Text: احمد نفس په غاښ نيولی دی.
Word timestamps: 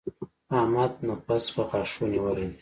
احمد 0.59 0.91
نفس 1.07 1.45
په 1.53 1.61
غاښ 1.69 1.91
نيولی 2.11 2.47
دی. 2.51 2.57